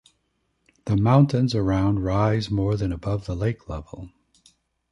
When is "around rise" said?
1.53-2.49